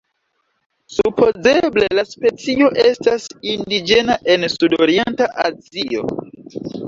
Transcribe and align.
Supozeble 0.93 1.89
la 1.99 2.03
specio 2.13 2.71
estas 2.85 3.27
indiĝena 3.53 4.17
en 4.37 4.47
sud-orienta 4.57 5.29
Azio. 5.47 6.09